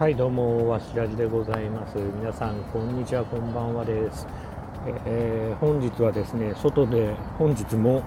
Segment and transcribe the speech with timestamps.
[0.00, 1.98] はいどうもわしらじでございます。
[1.98, 4.26] 皆さんこんにちはこんばんはです。
[5.04, 8.02] えー、本日はですね外で本日も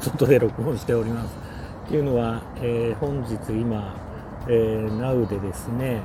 [0.00, 1.36] 外で録音しております。
[1.84, 3.94] っていうのは、えー、本日今、
[4.48, 6.00] えー、NOW でですね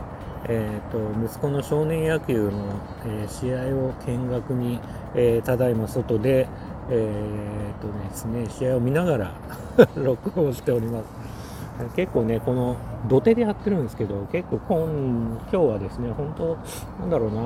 [0.49, 4.81] えーと、息子の少年野球の、えー、試合を見学に、
[5.15, 6.49] えー、ただいま外で、
[6.89, 9.31] えーとですね、試合を見ながら
[9.95, 11.40] 録音しております。
[11.95, 12.77] 結構ね、この
[13.07, 16.57] 土手でやってるんですけど、結構今今日はですね、本当、
[16.99, 17.41] なんだろうな、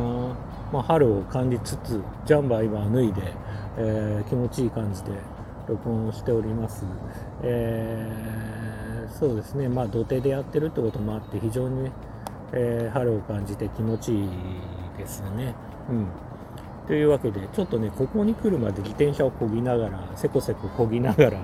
[0.71, 3.33] まあ、春を感じつつ、ジャンバー今脱いで、
[3.77, 5.11] えー、気持ちいい感じで
[5.67, 6.85] 録音しております。
[7.43, 11.91] えー、そうですね、まあ土手でやってるってこともあって、非常にね、
[12.53, 14.29] えー、春を感じて気持ちいい
[14.97, 15.55] ですね。
[15.89, 16.07] うん。
[16.87, 21.39] というわけで、ちょっとね、ここに来るまで自転車をこぎながら、せこせここぎながら、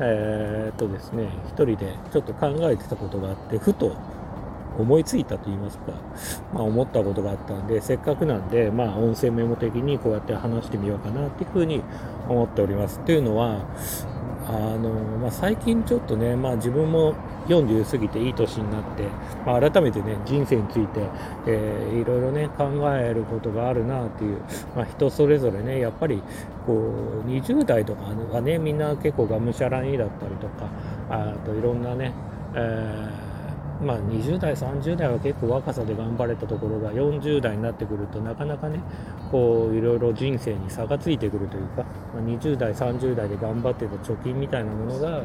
[0.00, 3.96] えー、っとですね、一人でちょっと考えてたことがあって、ふと
[4.78, 5.92] 思いついたと言いますか、
[6.54, 11.82] まあ、思ったことがあったんで、せっかくなんで、まあ、音声メモ的にこうやって話してみようかなっていうふうに
[12.28, 13.00] 思っております。
[13.00, 13.64] というのは、
[14.46, 17.14] あのまあ、最近ちょっとね、まあ、自分も
[17.48, 19.04] 40過ぎていい年になって、
[19.44, 21.00] まあ、改めてね人生について、
[21.46, 22.64] えー、いろいろね考
[22.96, 24.40] えることがあるなっていう、
[24.76, 26.22] まあ、人それぞれねやっぱり
[26.66, 30.68] こう20代とかがねみんな結構がむしゃらにだったりとか
[31.10, 32.12] あといろんなね、
[32.54, 33.27] えー
[33.80, 38.80] まあ、20代、30代は結構若さで頑張れたところが40代になってくるとなかなかね
[39.30, 41.84] こういろいろ人生に差がついてくるというか、
[42.14, 45.22] まあ、20代、30代で頑張ってた貯金みたいなものが、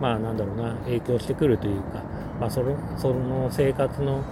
[0.00, 2.02] まあ、なんだろうな影響してくるというか、
[2.40, 4.22] まあ、そのその生活の、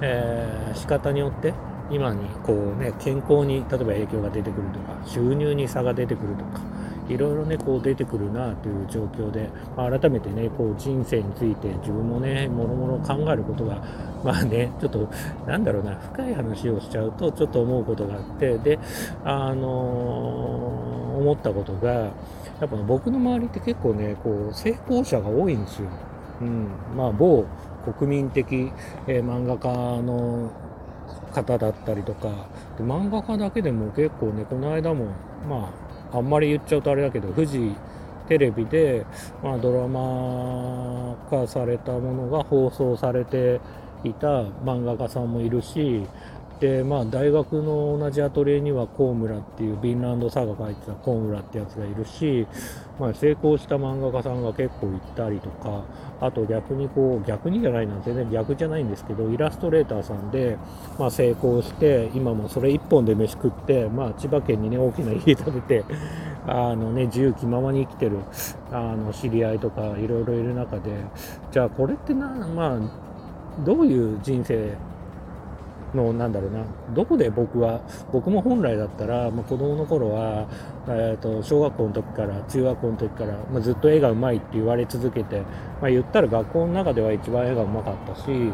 [0.00, 1.54] えー、仕方によって
[1.90, 6.71] 今にこう、ね、健康に例えば影響が出てくるとか収入に差が出てくるとか。
[7.12, 13.82] いろいろねこう出てくるなという状況で、まあ、改めてねこう人生について自分もねもろもろ考えることが
[14.24, 15.08] まあねちょっと
[15.46, 18.78] なんだろうな深い話をしちゃうとちょっと思うことがあってで
[19.24, 22.10] あのー、思ったことがや
[22.66, 25.88] っぱ僕の周りって結構ねこう成功者が多いんですよ。
[26.40, 27.44] うん、まあ某
[27.96, 28.72] 国民的、
[29.06, 30.50] えー、漫画家の
[31.32, 32.28] 方だったりとか
[32.78, 35.06] で漫画家だけでも結構ねこの間も
[35.48, 35.81] まあ
[36.12, 37.72] あんまり言っちゃうとあれだけど富士
[38.28, 39.04] テレビで、
[39.42, 43.60] まあ、ドラマ化されたものが放送されて
[44.04, 46.06] いた漫画家さんもいるし
[46.62, 52.46] で、まあ、大学の同じアトリエにはコウムラっていうビンランドサガ書いてたコウムラってやつがいるし、
[53.00, 55.82] まあ、成功した漫画家さんが結構いたりとか
[56.20, 60.56] あと逆にこう逆にじゃないなん全然逆じゃないんですけどイラストレーターさんで、
[61.00, 65.84] まあ、成功して今もそれ1本で飯食って、まあ、千葉県にね大きな家建てて
[66.46, 68.18] あのね、自由気ままに生きてる
[68.72, 70.90] あの知り合いとかいろいろいる中で
[71.52, 74.76] じゃあこれってな、まあ、どういう人生
[75.94, 76.64] のなんだろうな。
[76.94, 77.80] どこで僕は
[78.12, 80.46] 僕も本来だったら、まあ、子供の頃は、
[80.88, 85.40] えーと、小学校の時から中学校の時から、まあ、ずっと絵がうまいって言われ続けて、
[85.80, 88.52] まあ、言ったら学校の中では一番絵がうまかったし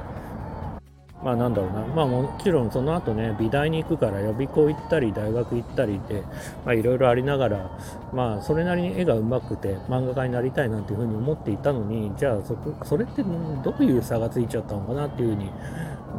[1.22, 6.22] まあなんだろうな、まあもちろんその後ね、美大に行くから予備校行ったり、大学行ったりで、
[6.64, 7.70] まいろいろありながら、
[8.12, 13.24] まあそれなりに絵がうまくて漫画家になりたいなんていうふうに思っていたのに、じゃあそ、それって
[13.64, 15.50] どういう差がついちゃったのかなっていうふうに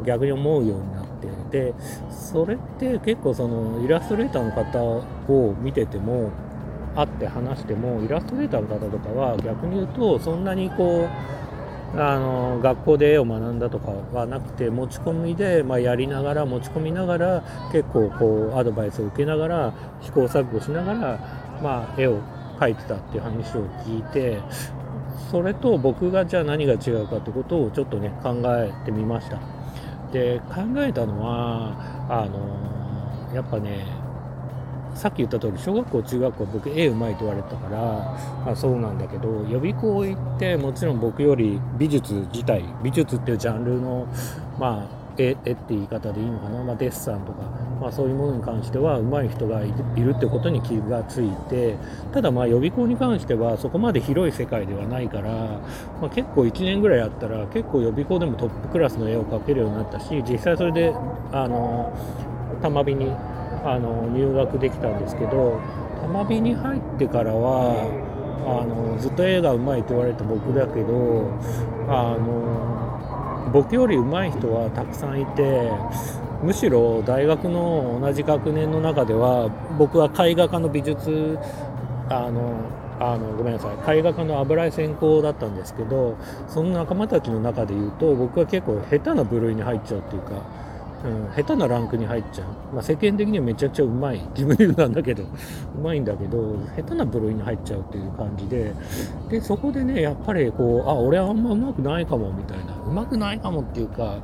[0.04, 1.04] 逆に思うようになっ、
[1.50, 1.74] で、
[2.10, 4.82] それって結構そのイラストレーターの方
[5.32, 6.30] を見てても、
[6.96, 11.40] 会って話しても、イラストレーターの方とかは逆に言うと、そんなにこう、
[11.92, 17.42] あの学校で絵を学んだとかはなくて持ち込みで、まあ、やりながら持ち込みながら
[17.72, 20.98] 結構こうアドバイスを受けながら試行錯誤しながら、
[21.60, 22.20] まあ、絵を
[22.60, 24.38] 描いてたっていう話を聞いて
[25.30, 29.59] それと僕がじゃあ何が違うかってことをちょっとね考えてみました。
[30.12, 33.86] で考えたのはあのやっぱね
[34.94, 37.78] さっき言った通り小学校中学校僕絵うまいと言われたから、
[38.44, 44.06] まあ、そうなんだけど予備校行ってもちろん僕より美術自体美術っていうジャンルの
[44.58, 47.42] まあ絵絵って言い方でいいのかな、まあ、デッサンとか、
[47.80, 51.76] まあ、そういうものに関しては上手い人がいるってことに気がついて
[52.12, 55.30] ただまあ予備校に関してはそこまで広い世界ではないから、
[56.00, 60.94] まあ、結構1年ぐらいやったら結構予備校でもトップクラスの絵を描けるようになったし実際それで
[61.32, 61.96] あの
[62.62, 63.10] 玉美に
[63.64, 65.60] あの入学できたんですけど
[66.00, 68.10] 玉美に入ってからは
[68.46, 71.30] あのずっと絵がうまいと言われた僕だけど
[71.88, 72.79] あの
[73.52, 75.70] 僕より上手い人はたくさんいて
[76.42, 81.38] むしろ大学の同じ学年の中では僕は絵画科の美術
[82.08, 82.54] あの
[82.98, 83.98] あのごめんなさい。
[83.98, 90.32] 絵画家の油絵専攻だったんですけどその仲間たちの中で言うと僕は結構下手な部類に入っちゃうっていうか、
[91.04, 94.20] うん、下手なランクに入っちゃう、まあ、世間的にはめちゃくちゃうまい。
[94.34, 95.22] 自分で言うなんだけど。
[95.22, 95.26] う
[95.82, 98.74] まいんだけど下手な部類に入っちゃうっていう感じで。
[99.30, 102.74] でそこでねやっぱりこうあ俺はあんまうまくないかもみたいな。
[102.86, 104.18] うまくないかもっていうか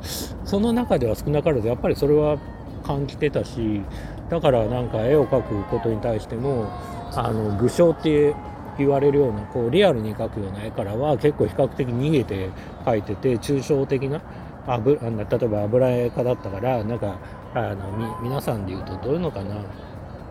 [0.44, 2.38] その中では少なからずやっぱりそれは
[2.84, 3.80] 感じてたし
[4.28, 6.68] だからなんか絵を描くことに対しても
[7.14, 8.34] あの具象って
[8.78, 12.50] 言われるようなこうリアルに描くような絵からは結構比較的逃げて
[12.84, 14.20] 描いてて抽象的な
[14.66, 17.18] あぶあの例えば油絵家だったからなんか
[17.54, 17.90] あの
[18.20, 19.56] み皆さんで言うとどういうのかな？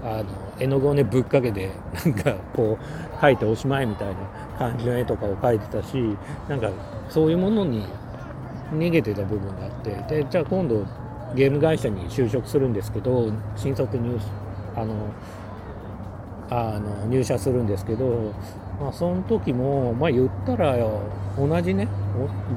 [0.04, 0.26] あの
[0.60, 1.72] 絵の具をねぶっかけて
[2.06, 4.16] なんかこう描いておしまいみたいな
[4.60, 5.98] 感じの絵とかを描いてたし
[6.48, 6.70] なんか
[7.10, 7.88] そういうものに
[8.72, 10.86] 逃げてた部分があってでじゃあ今度
[11.34, 14.20] ゲーム会社に就職するんですけど新卒入
[14.76, 15.12] あの
[16.52, 18.31] あの入社するんですけど、
[18.80, 20.77] まあ、その時も、まあ、言ったら
[21.38, 21.88] 同じね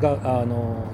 [0.01, 0.85] があの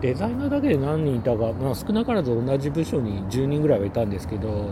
[0.00, 4.70] デザイナーだけで何人いたか、まあ、少なからず同じ部署に10人ぐらいはいたんですけど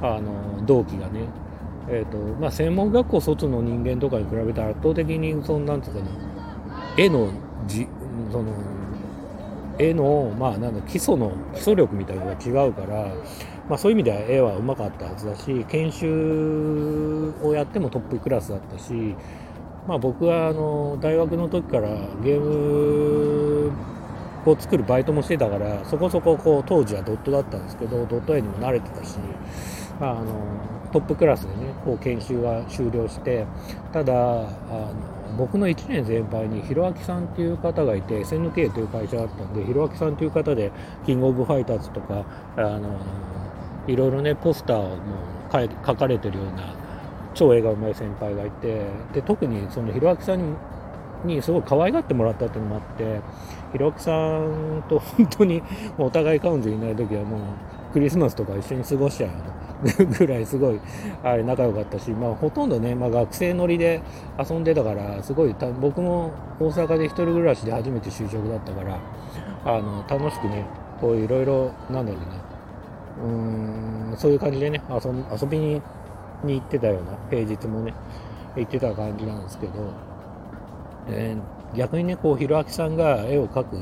[0.00, 1.26] あの同期がね、
[1.88, 6.06] えーとまあ、専門学校卒の人間とかに比べたら圧倒的にそのなんつうかな
[6.96, 7.32] 絵の
[7.66, 7.88] じ
[8.30, 8.52] その
[9.78, 13.08] 絵の、まあ、なんだ基礎の基礎力みたいなのが違うから、
[13.68, 19.14] まあ、そういう意味では絵はうまかったはずだし研修をやってもトップクラスだったし、
[19.86, 21.88] まあ、僕はあの大学の時から
[22.22, 23.72] ゲーム
[24.46, 29.16] を作るバイトもしてたからそこそここう当時はドットだったんですけどドット絵にも慣れてたし、
[30.00, 33.44] まあ、あのトップクラスでねこう研修は終了して
[33.92, 34.94] ただあの
[35.36, 40.70] 僕の1年先輩にひろあきさんっていう方がいて SNK という会社だったんでひろあきさんという方で
[41.04, 42.24] キングオブファイターズとか
[42.56, 42.96] あの
[43.88, 44.94] いろいろねポスターをも
[45.52, 46.72] う書かれてるような
[47.34, 50.56] 超絵がうまい先輩がいてで特にそのひろあきさんに
[51.24, 53.20] にすごい可愛がってもらったっていうのもあって
[53.72, 55.60] ひろあきさんと本当に
[55.98, 57.40] お互い彼女いない時はもう
[57.92, 59.63] クリスマスとか一緒に過ごしちゃうよ
[60.18, 60.80] ぐらいすごい
[61.22, 64.00] あれ仲良かったし、まあ、ほとんどね、まあ、学生乗りで
[64.38, 68.98] 遊んでたからすごい僕も大阪で1人暮らしで初めて就職だったから
[69.64, 70.64] あの楽しくね
[71.00, 72.44] こういろいろなんだろうな
[73.24, 75.10] うんそういう感じでね遊
[75.40, 75.82] 遊びに
[76.44, 77.94] に行ってたような平日もね
[78.56, 79.72] 行ってた感じなんですけど、
[81.08, 83.76] えー、逆にねこうひろあきさんが絵を描く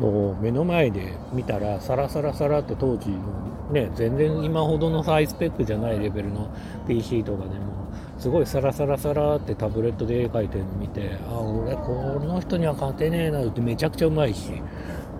[0.00, 6.50] を目の前で見たらサラサラサラって当時のね全然今ほどのハイスペックじゃないレベルの
[6.88, 7.74] PC とかでも
[8.18, 14.52] すごいサラサラサラってタブレットで絵描いてるの見てあ俺この人には勝てねえなってめちゃくちゃうまいし、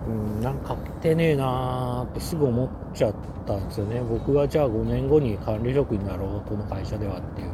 [0.07, 3.13] うん、なんか勝てねえなーってすぐ思っちゃっ
[3.45, 4.01] たんですよね。
[4.01, 7.51] 僕はじゃあ5年後に管理職になろうこの会社ではっていう。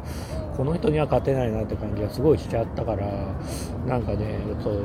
[0.56, 3.06] この人には勝てないなって感じがすごいしちゃったから
[3.86, 4.84] なんかねそう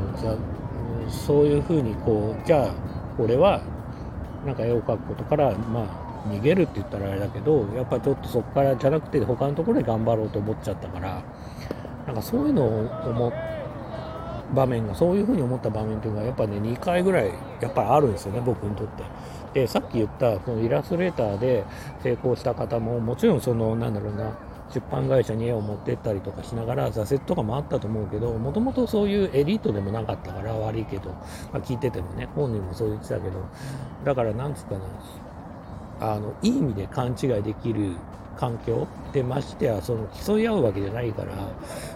[1.09, 2.73] そういうふうにこうじゃあ
[3.17, 3.61] 俺は
[4.45, 11.23] なんか絵を描くことからまあ逃げるって言ったらあれだけどやっぱちょっとそこからじゃなくて他のところで頑張ろうと思っちゃったから
[12.05, 13.33] なんかそういうのを思
[14.53, 19.03] 場面がそういうふうに思った場面っていうのはやっぱね2回ぐらいやっぱりあるんですよね僕にとって。
[19.53, 21.63] でさっき言ったそのイラストレーターで
[22.03, 24.31] 成功した方ももちろんそのなんだろうな
[24.73, 31.19] 出版会社に絵を持ってったりとかしながら挫折とかもあったと思うけどもともとそういうエリートでもなかったから悪いけど、ま
[31.53, 33.45] あ、聞いててもね本人もそう言ってたけど
[34.03, 37.95] だからなんつうかなあのいい意味で勘違いできる
[38.37, 41.33] 環境でましてやその競い合うわけじゃないから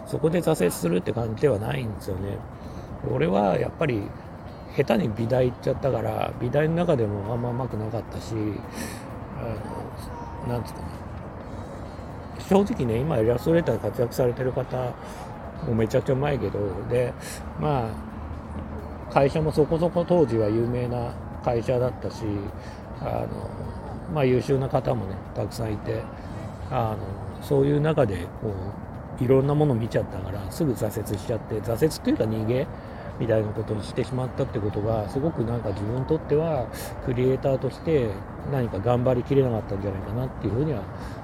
[0.07, 2.37] そこで挫折するって感じではないんですよね。
[3.09, 4.03] 俺はやっぱり
[4.75, 8.33] 下手に美大行っちゃったから美大の中でもあんまうまくなかったし
[9.37, 11.10] あのなんつうかな
[12.49, 14.93] 正直ね今イラストレーターで活躍されてる方
[15.67, 17.13] もめちゃくちゃうまいけどで
[17.59, 22.23] まあ会社もそこそこ当時は有名な会社だったし
[23.01, 23.49] あの、
[24.13, 26.01] まあ、優秀な方もねたくさんいて
[26.69, 28.53] あのそういう中でこ
[29.19, 32.67] ういろんなもの見ちゃったからすぐ挫折しちゃって挫折っていうか逃げ
[33.19, 36.67] みたいなことにしてしまったってことがすごくなんか自分にとっては
[37.05, 38.09] クリエイターとして
[38.51, 40.81] 何か頑張りきれなかったんじゃないかなっていうふうには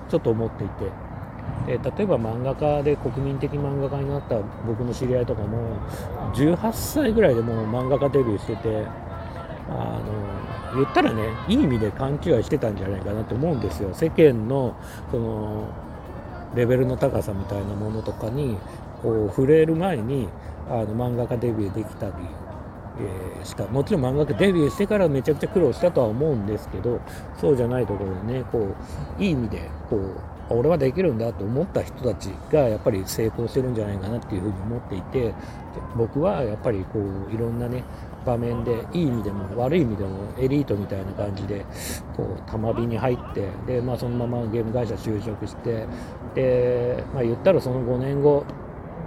[0.09, 1.06] ちょっと思っていて。
[1.65, 5.77] で例えば漫画家で国民的漫画家になった僕の知り合いとかも
[6.33, 8.85] 18歳ぐらいでもう漫画家デビューしてて
[9.69, 10.37] あの
[10.75, 13.93] 言ったらねいい意味で勘違いしてたんじゃないかなと思うんですよ。
[13.93, 14.75] 世間の
[15.11, 15.67] その
[16.55, 18.57] レベルの高さみたいなものとかに
[19.01, 20.29] こう触れる前に
[20.69, 22.13] あの漫画家デビューできたり、
[22.99, 23.65] えー、した。
[23.67, 26.99] もちろん漫画家デビューしてからめちゃくちゃ苦労したとは思うんですけど
[27.39, 28.73] そうじゃないところでねこ
[29.19, 35.33] ういい意味でこう俺はできるんだと思った人たちがやっぱり成功してるんじゃないかなっていうふうに思っていて
[35.95, 37.83] 僕はやっぱりこういろんなね
[38.25, 41.65] 場面でいい意味でも悪い意味でもエリートみたいな感じで
[42.15, 45.85] こう玉火に入ってで、まあ、そのままゲーム会社就職して
[46.35, 48.45] で、まあ、言ったらその5年後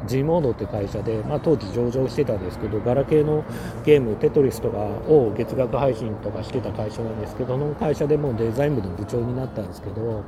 [0.06, 3.44] G モードって会社で、まあ、当時上場してたんですけどガラケーの
[3.84, 10.24] ゲームテトリスとかを月額配信とかしてた会社なんですけどその会社でもうデザイン部の部長になったんですけど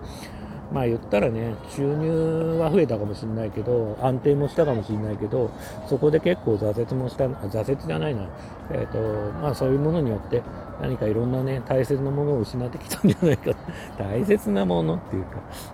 [0.70, 5.50] まあ言ったらね、収入は増えたかもしれないけど、安定もしたかもしれないけど、
[5.88, 8.22] そこで結構挫折もした、挫折じゃないな、
[8.70, 10.42] えっ、ー、と、まあそういうものによって
[10.80, 13.50] 何かいろんなね、大切なものを失ってきたんじゃないか、
[13.98, 15.30] 大切なものっていうか、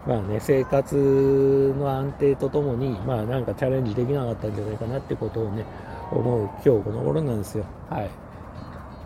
[0.06, 5.64] まあね、生活の安定とともに、まあなんかチャレンジできなかったんじゃないかなってことをね、
[6.10, 7.64] 思う今日この頃なんですよ。
[7.88, 8.27] はい。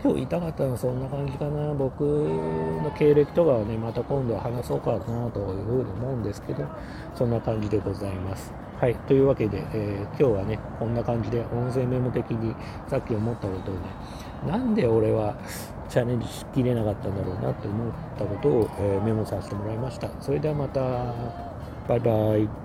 [0.03, 1.73] 今日言いたかったのはそんな感じかな。
[1.73, 4.97] 僕の経歴とかはね、また今度は話そうかな
[5.31, 6.65] というふうに思うんですけど、
[7.15, 8.53] そんな感じでございます。
[8.81, 8.95] はい。
[9.07, 12.53] というわけで、えー、今日はね、こんな感じで音声メモ的に
[12.89, 13.79] さっき思ったことをね、
[14.45, 15.37] なんで俺は
[15.87, 20.09] チャレンジしきれなかったんだろうなって思ったことを、えー、メモさせてもらいました。
[20.19, 20.81] それではまた、
[21.87, 22.62] バイバイ。